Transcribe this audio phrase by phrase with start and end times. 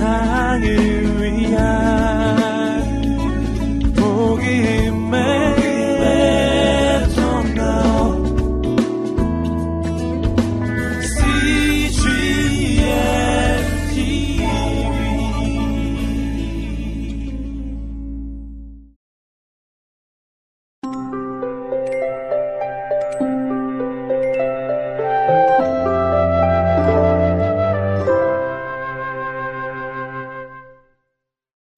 [0.00, 0.89] 세상을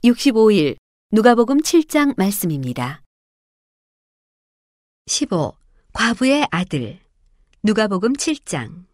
[0.05, 0.77] (65일)
[1.13, 3.03] 누가복음 7장 말씀입니다.
[5.07, 5.55] 15.
[5.93, 6.99] 과부의 아들
[7.63, 8.85] 누가복음 7장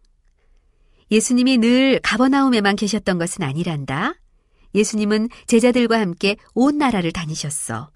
[1.09, 4.13] 예수님이 늘 가버나움에만 계셨던 것은 아니란다.
[4.75, 7.89] 예수님은 제자들과 함께 온 나라를 다니셨어.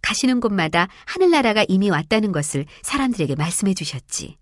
[0.00, 4.38] 가시는 곳마다 하늘나라가 이미 왔다는 것을 사람들에게 말씀해 주셨지.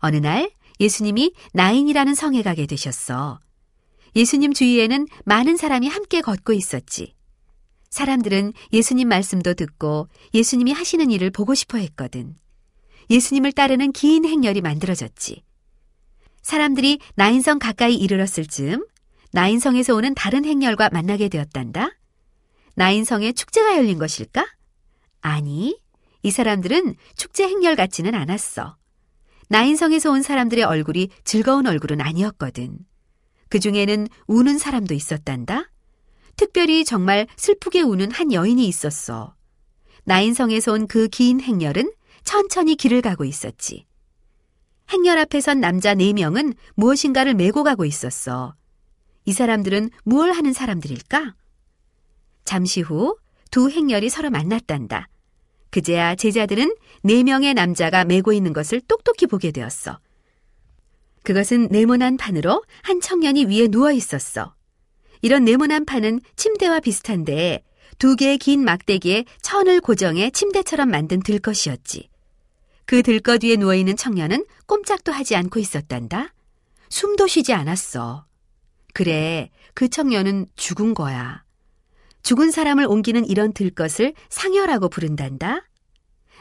[0.00, 3.40] 어느 날 예수님이 나인이라는 성에 가게 되셨어.
[4.16, 7.14] 예수님 주위에는 많은 사람이 함께 걷고 있었지.
[7.90, 12.34] 사람들은 예수님 말씀도 듣고 예수님이 하시는 일을 보고 싶어 했거든.
[13.10, 15.44] 예수님을 따르는 긴 행렬이 만들어졌지.
[16.42, 18.86] 사람들이 나인성 가까이 이르렀을 즈음
[19.32, 21.90] 나인성에서 오는 다른 행렬과 만나게 되었단다.
[22.74, 24.46] 나인성에 축제가 열린 것일까?
[25.20, 25.78] 아니,
[26.22, 28.76] 이 사람들은 축제 행렬 같지는 않았어.
[29.48, 32.78] 나인성에서 온 사람들의 얼굴이 즐거운 얼굴은 아니었거든.
[33.56, 35.70] 그 중에는 우는 사람도 있었단다.
[36.36, 39.34] 특별히 정말 슬프게 우는 한 여인이 있었어.
[40.04, 41.90] 나인성에서 온 그 긴 행렬은
[42.22, 43.86] 천천히 길을 가고 있었지.
[44.90, 48.54] 행렬 앞에 선 남자 네 명은 무엇인가를 메고 가고 있었어.
[49.24, 51.34] 이 사람들은 무얼 하는 사람들일까?
[52.44, 53.16] 잠시 후
[53.50, 55.08] 두 행렬이 서로 만났단다.
[55.70, 59.98] 그제야 제자들은 네 명의 남자가 메고 있는 것을 똑똑히 보게 되었어.
[61.26, 64.54] 그것은 네모난 판으로 한 청년이 위에 누워 있었어.
[65.22, 67.64] 이런 네모난 판은 침대와 비슷한데
[67.98, 72.10] 두 개의 긴 막대기에 천을 고정해 침대처럼 만든 들것이었지.
[72.84, 76.32] 그 들것 위에 누워있는 청년은 꼼짝도 하지 않고 있었단다.
[76.90, 78.24] 숨도 쉬지 않았어.
[78.94, 81.42] 그래, 그 청년은 죽은 거야.
[82.22, 85.66] 죽은 사람을 옮기는 이런 들것을 상여라고 부른단다.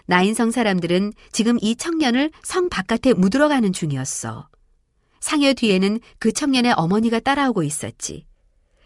[0.05, 4.47] 나인성 사람들은 지금 이 청년을 성 바깥에 묻으러가는 중이었어.
[5.25, 8.27] 상여 뒤에는 그 청년의 어머니가 따라오고 있었지.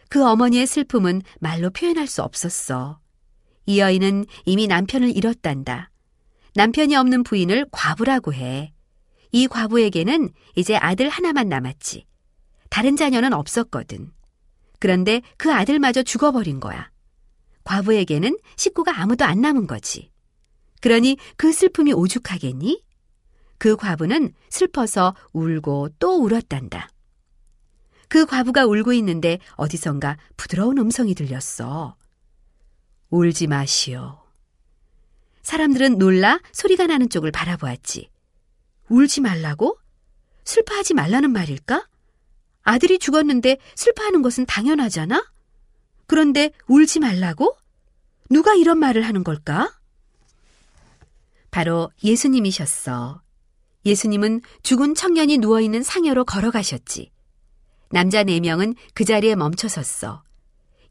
[0.08, 3.02] 그 어머니의 슬픔은 말로 표현할 수 없었어.
[3.66, 5.92] 이 여인은 이미 남편을 잃었단다.
[6.56, 8.72] 남편이 없는 부인을 과부라고 해.
[9.34, 12.06] 이 과부에게는 이제 아들 하나만 남았지.
[12.70, 14.10] 다른 자녀는 없었거든.
[14.80, 16.90] 그런데 그 아들마저 죽어버린 거야.
[17.66, 20.10] 과부에게는 식구가 아무도 안 남은 거지.
[20.80, 22.82] 그러니 그 슬픔이 오죽하겠니?
[23.60, 26.90] 그 과부는 슬퍼서 울고 또 울었단다.
[28.08, 31.96] 그 과부가 울고 있는데 어디선가 부드러운 음성이 들렸어.
[33.12, 34.20] 울지 마시오.
[35.44, 38.10] 사람들은 놀라 소리가 나는 쪽을 바라보았지.
[38.88, 39.78] 울지 말라고?
[40.46, 41.88] 슬퍼하지 말라는 말일까?
[42.64, 45.32] 아들이 죽었는데 슬퍼하는 것은 당연하잖아?
[46.08, 47.56] 그런데 울지 말라고?
[48.30, 49.76] 누가 이런 말을 하는 걸까?
[51.52, 53.22] 바로 예수님이셨어.
[53.86, 57.12] 예수님은 죽은 청년이 누워있는 상여로 걸어가셨지.
[57.92, 60.24] 남자 네 명은 그 자리에 멈춰섰어.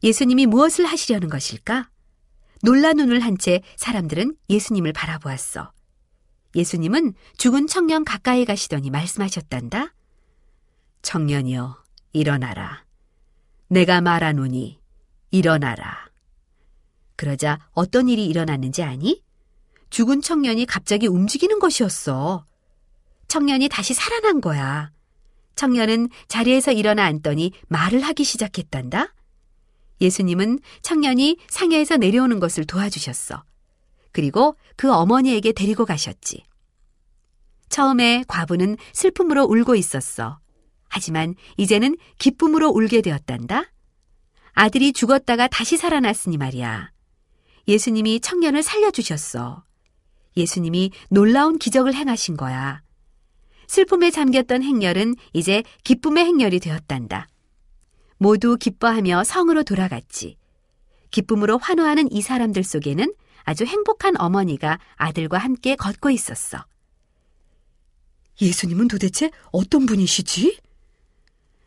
[0.03, 1.89] 예수님이 무엇을 하시려는 것일까?
[2.61, 5.71] 놀란 눈을 한 채 사람들은 예수님을 바라보았어.
[6.55, 9.93] 예수님은 죽은 청년 가까이 가시더니 말씀하셨단다.
[11.03, 11.77] 청년이여,
[12.11, 12.85] 일어나라.
[13.69, 14.79] 내가 말하노니,
[15.31, 16.09] 일어나라.
[17.15, 19.23] 그러자 어떤 일이 일어났는지 아니?
[19.89, 22.45] 죽은 청년이 갑자기 움직이는 것이었어.
[23.29, 24.91] 청년이 다시 살아난 거야.
[25.55, 29.13] 청년은 자리에서 일어나 앉더니 말을 하기 시작했단다.
[30.01, 33.43] 예수님은 청년이 상여에서 내려오는 것을 도와주셨어.
[34.11, 36.43] 그리고 그 어머니에게 데리고 가셨지.
[37.69, 40.39] 처음에 과부는 슬픔으로 울고 있었어.
[40.87, 43.71] 하지만 이제는 기쁨으로 울게 되었단다.
[44.53, 46.91] 아들이 죽었다가 다시 살아났으니 말이야.
[47.67, 49.63] 예수님이 청년을 살려주셨어.
[50.35, 52.81] 예수님이 놀라운 기적을 행하신 거야.
[53.69, 57.27] 슬픔에 잠겼던 행렬은 이제 기쁨의 행렬이 되었단다.
[58.17, 60.37] 모두 기뻐하며 성으로 돌아갔지.
[61.11, 63.13] 기쁨으로 환호하는 이 사람들 속에는
[63.43, 66.65] 아주 행복한 어머니가 아들과 함께 걷고 있었어.
[68.41, 70.59] 예수님은 도대체 어떤 분이시지?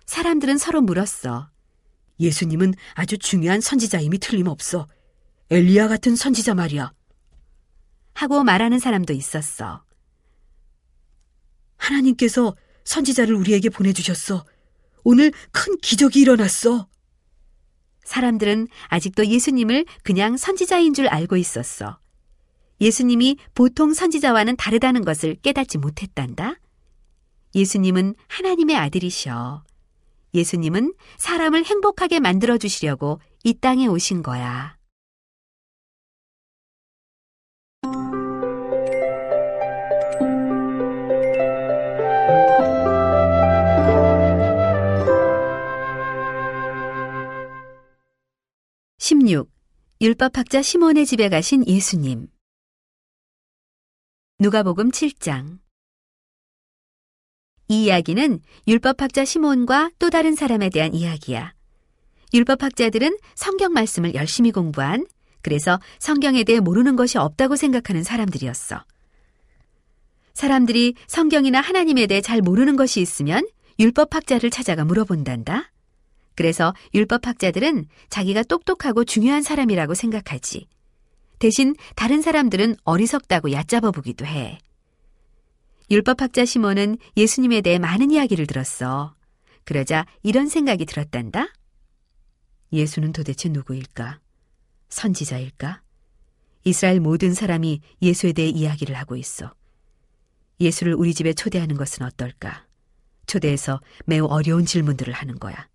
[0.04, 1.50] 사람들은 서로 물었어.
[2.18, 4.88] 예수님은 아주 중요한 선지자임이 틀림없어.
[5.50, 6.92] 엘리야 같은 선지자 말이야.
[8.14, 9.84] 하고 말하는 사람도 있었어.
[11.82, 14.44] 하나님께서 선지자를 우리에게 보내주셨어.
[15.04, 16.88] 오늘 큰 기적이 일어났어.
[18.04, 21.98] 사람들은 아직도 예수님을 그냥 선지자인 줄 알고 있었어.
[22.80, 26.56] 예수님이 보통 선지자와는 다르다는 것을 깨닫지 못했단다.
[27.54, 29.62] 예수님은 하나님의 아들이셔.
[30.34, 34.76] 예수님은 사람을 행복하게 만들어 주시려고 이 땅에 오신 거야.
[50.02, 52.26] 율법학자 시몬의 집에 가신 예수님
[54.40, 55.60] 누가복음 7장
[57.68, 61.54] 이 이야기는 율법학자 시몬과 또 다른 사람에 대한 이야기야.
[62.34, 65.06] 율법학자들은 성경 말씀을 열심히 공부한
[65.40, 68.84] 그래서 성경에 대해 모르는 것이 없다고 생각하는 사람들이었어.
[70.34, 73.46] 사람들이 성경이나 하나님에 대해 잘 모르는 것이 있으면
[73.78, 75.70] 율법학자를 찾아가 물어본단다.
[76.34, 80.66] 그래서 율법학자들은 자기가 똑똑하고 중요한 사람이라고 생각하지.
[81.38, 84.58] 대신 다른 사람들은 어리석다고 얕잡아 보기도 해.
[85.90, 89.14] 율법학자 시몬은 예수님에 대해 많은 이야기를 들었어.
[89.64, 91.48] 그러자 이런 생각이 들었단다.
[92.72, 94.20] 예수는 도대체 누구일까?
[94.88, 95.82] 선지자일까?
[96.64, 99.52] 이스라엘 모든 사람이 예수에 대해 이야기를 하고 있어.
[100.60, 102.66] 예수를 우리 집에 초대하는 것은 어떨까?
[103.26, 105.68] 초대해서 매우 어려운 질문들을 하는 거야.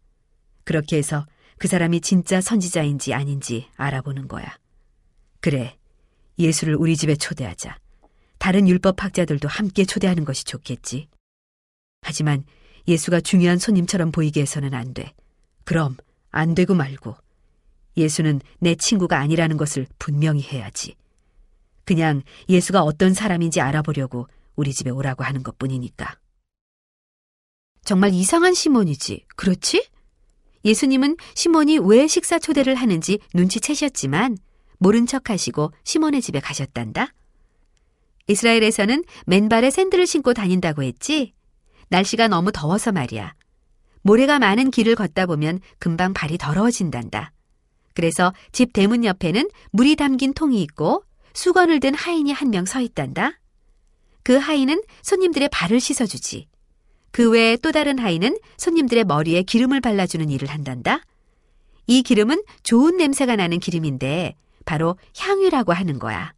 [0.68, 1.26] 그렇게 해서
[1.58, 4.46] 그 사람이 진짜 선지자인지 아닌지 알아보는 거야.
[5.40, 5.78] 그래,
[6.38, 7.80] 예수를 우리 집에 초대하자.
[8.38, 11.08] 다른 율법학자들도 함께 초대하는 것이 좋겠지.
[12.02, 12.44] 하지만
[12.86, 15.14] 예수가 중요한 손님처럼 보이게 해서는 안 돼.
[15.64, 15.96] 그럼
[16.32, 17.16] 안 되고 말고.
[17.96, 20.96] 예수는 내 친구가 아니라는 것을 분명히 해야지.
[21.86, 24.28] 그냥 예수가 어떤 사람인지 알아보려고
[24.58, 26.20] 우리 집에 오라고 하는 것 뿐이니까.
[27.86, 29.28] 정말 이상한 시몬이지.
[29.38, 29.88] 그렇지?
[30.66, 34.38] 예수님은 시몬이 왜 식사 초대를 하는지 눈치채셨지만
[34.80, 37.14] 모른 척 하시고 시몬의 집에 가셨단다.
[38.28, 41.34] 이스라엘에서는 맨발에 샌들을 신고 다닌다고 했지?
[41.90, 43.34] 날씨가 너무 더워서 말이야.
[44.02, 47.32] 모래가 많은 길을 걷다 보면 금방 발이 더러워진단다.
[47.94, 53.40] 그래서 집 대문 옆에는 물이 담긴 통이 있고 수건을 든 하인이 한 명 서 있단다.
[54.24, 56.48] 그 하인은 손님들의 발을 씻어주지.
[57.12, 61.02] 그 외에 또 다른 하인은 손님들의 머리에 기름을 발라주는 일을 한단다.
[61.88, 66.34] 이 기름은 좋은 냄새가 나는 기름인데 바로 향유라고 하는 거야.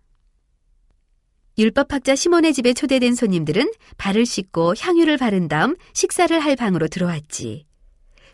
[1.57, 7.65] 율법학자 시몬의 집에 초대된 손님들은 발을 씻고 향유를 바른 다음 식사를 할 방으로 들어왔지.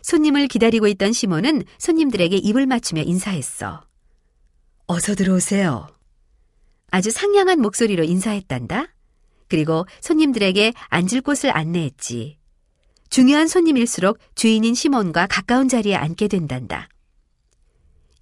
[0.02, 3.82] 손님을 기다리고 있던 시몬은 손님들에게 입을 맞추며 인사했어.
[4.86, 5.88] 어서 들어오세요.
[6.92, 8.86] 아주 상냥한 목소리로 인사했단다.
[9.48, 12.38] 그리고 손님들에게 앉을 곳을 안내했지.
[13.10, 16.88] 중요한 손님일수록 주인인 시몬과 가까운 자리에 앉게 된단다.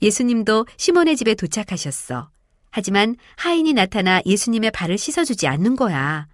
[0.02, 2.30] 예수님도 시몬의 집에 도착하셨어.
[2.70, 6.28] 하지만 하인이 나타나 예수님의 발을 씻어주지 않는 거야.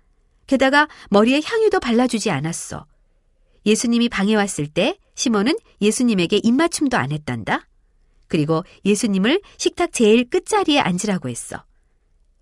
[0.46, 2.86] 게다가 머리에 향유도 발라주지 않았어.
[3.66, 7.68] 예수님이 방에 왔을 때 시몬은 예수님에게 입맞춤도 안 했단다.
[8.26, 11.62] 그리고 예수님을 식탁 제일 끝자리에 앉으라고 했어.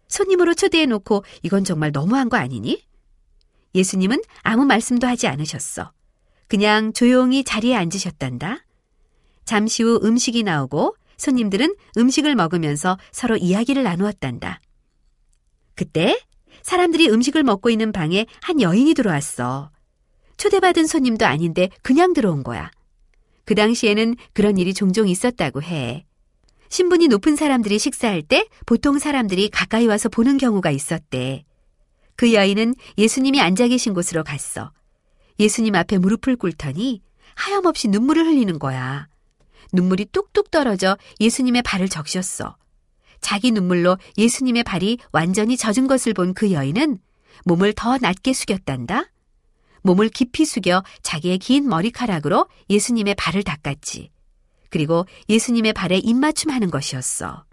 [0.08, 2.82] 손님으로 초대해놓고 이건 정말 너무한 거 아니니?
[3.74, 5.92] 예수님은 아무 말씀도 하지 않으셨어.
[6.48, 8.64] 그냥 조용히 자리에 앉으셨단다.
[9.44, 14.60] 잠시 후 음식이 나오고 손님들은 음식을 먹으면서 서로 이야기를 나누었단다.
[15.74, 16.18] 그때
[16.62, 19.70] 사람들이 음식을 먹고 있는 방에 한 여인이 들어왔어.
[20.38, 22.70] 초대받은 손님도 아닌데 그냥 들어온 거야.
[23.44, 26.04] 그 당시에는 그런 일이 종종 있었다고 해.
[26.68, 31.44] 신분이 높은 사람들이 식사할 때 보통 사람들이 가까이 와서 보는 경우가 있었대.
[32.16, 34.72] 그 여인은 예수님이 앉아 계신 곳으로 갔어.
[35.38, 37.00] 예수님 앞에 무릎을 꿇더니
[37.34, 39.08] 하염없이 눈물을 흘리는 거야.
[39.72, 42.56] 눈물이 뚝뚝 떨어져 예수님의 발을 적셨어.
[43.20, 46.98] 자기 눈물로 예수님의 발이 완전히 젖은 것을 본 그 여인은
[47.44, 49.04] 몸을 더 낮게 숙였단다.
[49.82, 54.10] 몸을 깊이 숙여 자기의 긴 머리카락으로 예수님의 발을 닦았지.
[54.70, 57.44] 그리고 예수님의 발에 입맞춤하는 것이었어.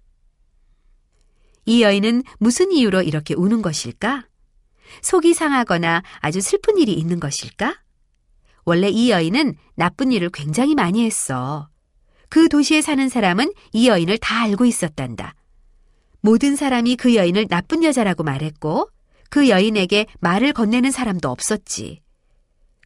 [1.65, 4.27] 이 여인은 무슨 이유로 이렇게 우는 것일까?
[5.01, 7.81] 속이 상하거나 아주 슬픈 일이 있는 것일까?
[8.65, 11.69] 원래 이 여인은 나쁜 일을 굉장히 많이 했어.
[12.29, 15.36] 그 도시에 사는 사람은 이 여인을 다 알고 있었단다.
[16.22, 18.89] 모든 사람이 그 여인을 나쁜 여자라고 말했고
[19.29, 22.01] 그 여인에게 말을 건네는 사람도 없었지.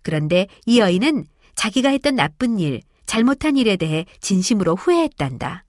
[0.02, 5.66] 그런데 이 여인은 자기가 했던 나쁜 일, 잘못한 일에 대해 진심으로 후회했단다.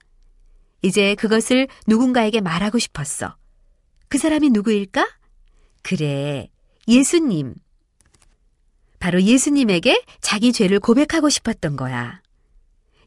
[0.83, 3.35] 이제 그것을 누군가에게 말하고 싶었어.
[4.09, 5.09] 그 사람이 누구일까?
[5.81, 6.51] 그래,
[6.87, 7.55] 예수님.
[8.99, 12.21] 바로 예수님에게 자기 죄를 고백하고 싶었던 거야.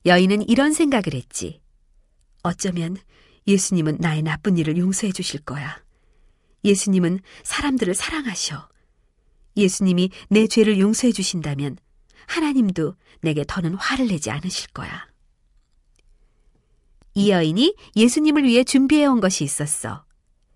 [0.05, 1.61] 여인은 이런 생각을 했지.
[2.43, 2.97] 어쩌면
[3.47, 5.81] 예수님은 나의 나쁜 일을 용서해 주실 거야.
[6.65, 8.69] 예수님은 사람들을 사랑하셔.
[9.57, 11.77] 예수님이 내 죄를 용서해 주신다면
[12.27, 15.07] 하나님도 내게 더는 화를 내지 않으실 거야.
[17.15, 20.05] 이 여인이 예수님을 위해 준비해 온 것이 있었어.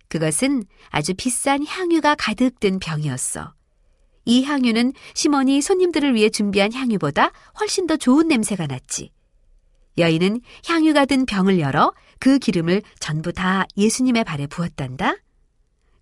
[0.09, 3.55] 그것은 아주 비싼 향유가 가득 든 병이었어.
[4.25, 9.11] 이 향유는 시몬이 손님들을 위해 준비한 향유보다 훨씬 더 좋은 냄새가 났지.
[9.97, 15.17] 여인은 향유가 든 병을 열어 그 기름을 전부 다 예수님의 발에 부었단다.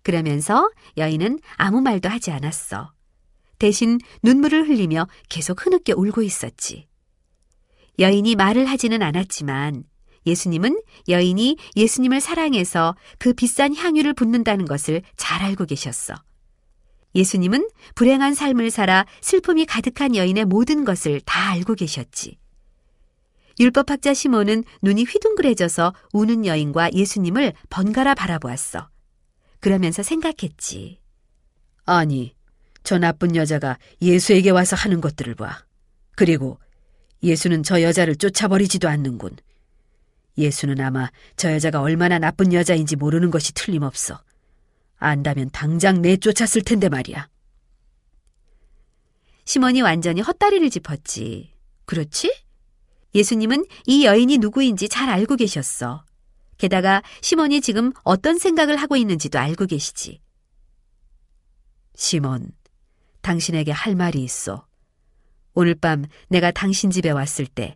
[0.03, 2.91] 그러면서 여인은 아무 말도 하지 않았어.
[3.59, 6.87] 대신 눈물을 흘리며 계속 흐느껴 울고 있었지.
[7.99, 9.83] 여인이 말을 하지는 않았지만
[10.25, 16.13] 예수님은 여인이 예수님을 사랑해서 그 비싼 향유를 붓는다는 것을 잘 알고 계셨어.
[17.15, 22.37] 예수님은 불행한 삶을 살아 슬픔이 가득한 여인의 모든 것을 다 알고 계셨지.
[23.59, 28.89] 율법학자 시몬은 눈이 휘둥그레져서 우는 여인과 예수님을 번갈아 바라보았어.
[29.59, 30.99] 그러면서 생각했지.
[31.85, 32.35] 아니,
[32.87, 35.65] 저 나쁜 여자가 예수에게 와서 하는 것들을 봐.
[36.15, 36.57] 그리고
[37.21, 39.35] 예수는 저 여자를 쫓아버리지도 않는군.
[40.37, 44.23] 예수는 아마 저 여자가 얼마나 나쁜 여자인지 모르는 것이 틀림없어.
[44.99, 47.27] 안다면 당장 내쫓았을 텐데 말이야.
[49.43, 51.51] 시몬이 완전히 헛다리를 짚었지.
[51.83, 52.33] 그렇지?
[53.13, 56.05] 예수님은 이 여인이 누구인지 잘 알고 계셨어.
[56.57, 60.21] 게다가 시몬이 지금 어떤 생각을 하고 있는지도 알고 계시지.
[61.97, 62.51] 시몬,
[63.27, 64.65] 당신에게 할 말이 있어.
[65.53, 67.75] 오늘 밤 내가 당신 집에 왔을 때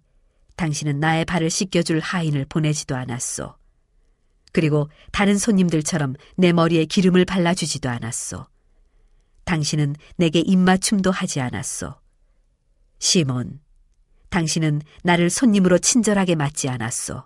[0.55, 3.53] 당신은 나의 발을 씻겨줄 하인을 보내지도 않았소.
[4.53, 8.45] 그리고 다른 손님들처럼 내 머리에 기름을 발라주지도 않았소.
[9.43, 11.95] 당신은 내게 입맞춤도 하지 않았소.
[12.99, 13.59] 시몬,
[14.29, 17.25] 당신은 나를 손님으로 친절하게 맞지 않았소.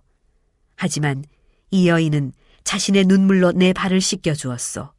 [0.75, 1.25] 하지만
[1.69, 4.91] 이 여인은 자신의 눈물로 내 발을 씻겨 주었소.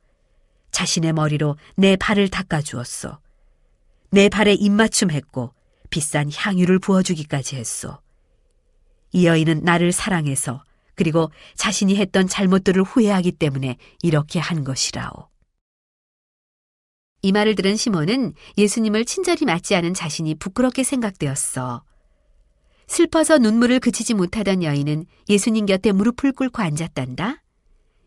[0.77, 3.17] 자신의 머리로 내 발을 닦아 주었소.
[4.11, 5.55] 내 발에 입맞춤했고
[5.89, 7.99] 비싼 향유를 부어주기까지 했소.
[9.13, 10.63] 이 여인은 나를 사랑해서
[10.95, 15.31] 그리고 자신이 했던 잘못들을 후회하기 때문에 이렇게 한 것이라오.
[17.23, 21.85] 이 말을 들은 시몬은 예수님을 친절히 맞지 않은 자신이 부끄럽게 생각되었어.
[22.87, 27.46] 슬퍼서 눈물을 그치지 못하던 여인은 예수님 곁에 무릎을 꿇고 앉았단다.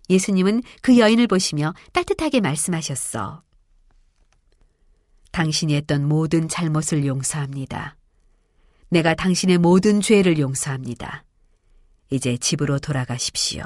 [0.10, 3.44] 예수님은 그 여인을 보시며 따뜻하게 말씀하셨어.
[5.32, 7.96] 당신이 했던 모든 잘못을 용서합니다.
[8.89, 11.24] 내가 당신의 모든 죄를 용서합니다.
[12.10, 13.63] 이제 집으로 돌아가십시오.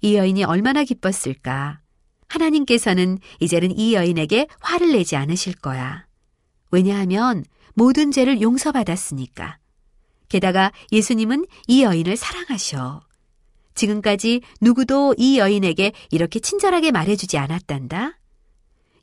[0.00, 1.80] 이 여인이 얼마나 기뻤을까.
[2.28, 6.06] 하나님께서는 이제는 이 여인에게 화를 내지 않으실 거야.
[6.70, 9.58] 왜냐하면 모든 죄를 용서받았으니까.
[10.28, 13.02] 게다가 예수님은 이 여인을 사랑하셔.
[13.74, 18.18] 지금까지 누구도 이 여인에게 이렇게 친절하게 말해주지 않았단다.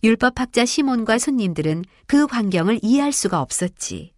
[0.03, 4.13] 율법학자 시몬과 손님들은 그 광경을 이해할 수가 없었지.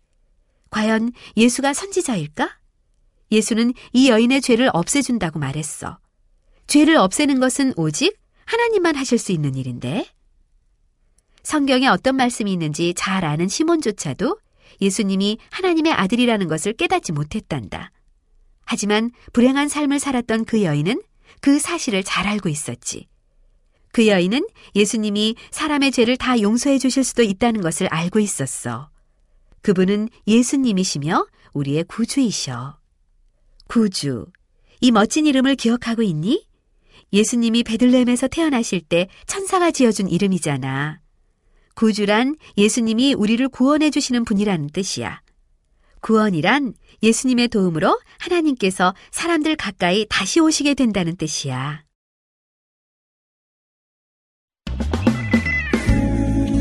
[0.70, 2.58] 과연 예수가 선지자일까?
[3.32, 5.98] 예수는 이 여인의 죄를 없애준다고 말했어.
[6.68, 10.06] 죄를 없애는 것은 오직 하나님만 하실 수 있는 일인데.
[11.44, 14.38] 성경에 어떤 말씀이 있는지 잘 아는 시몬조차도
[14.80, 17.92] 예수님이 하나님의 아들이라는 것을 깨닫지 못했단다.
[18.72, 21.02] 하지만 불행한 삶을 살았던 그 여인은
[21.42, 23.06] 그 사실을 잘 알고 있었지.
[23.92, 28.90] 그 여인은 예수님이 사람의 죄를 다 용서해 주실 수도 있다는 것을 알고 있었어.
[29.62, 32.78] 그분은 예수님이시며 우리의 구주이셔.
[33.68, 34.28] 구주.
[34.80, 36.48] 이 멋진 이름을 기억하고 있니?
[37.12, 41.02] 예수님이 베들레헴에서 태어나실 때 천사가 지어준 이름이잖아.
[41.76, 45.22] 구주란 예수님이 우리를 구원해 주시는 분이라는 뜻이야.
[46.02, 51.84] 구원이란 예수님의 도움으로 하나님께서 사람들 가까이 다시 오시게 된다는 뜻이야.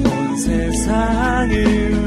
[0.04, 2.00] 온 세상을